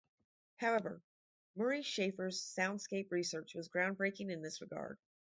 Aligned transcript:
However, 0.55 1.03
Murray 1.55 1.83
Schafer's 1.83 2.41
soundscape 2.41 3.11
research 3.11 3.53
was 3.53 3.69
groundbreaking 3.69 4.31
in 4.31 4.41
this 4.41 4.59
regard. 4.59 4.97